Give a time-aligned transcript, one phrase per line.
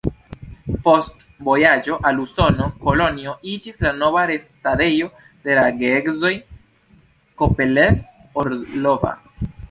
[0.85, 5.09] Post vojaĝo al Usono, Kolonjo iĝis la nova restadejo
[5.49, 6.31] de la geedzoj
[7.43, 9.13] Kopelev-Orlova.